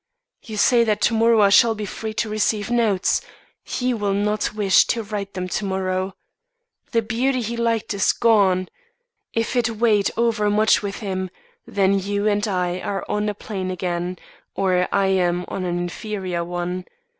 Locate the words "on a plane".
13.07-13.69